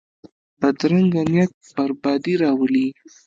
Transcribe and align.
بدرنګه 0.59 1.21
نیت 1.31 1.53
بربادي 1.75 2.33
راولي 2.41 2.87